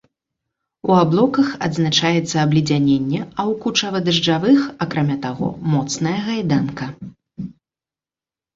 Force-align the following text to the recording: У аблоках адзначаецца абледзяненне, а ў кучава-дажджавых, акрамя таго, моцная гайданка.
У 0.91 0.93
аблоках 1.01 1.47
адзначаецца 1.67 2.37
абледзяненне, 2.45 3.21
а 3.25 3.41
ў 3.51 3.61
кучава-дажджавых, 3.67 4.59
акрамя 4.89 5.17
таго, 5.29 5.53
моцная 5.77 6.17
гайданка. 6.33 6.85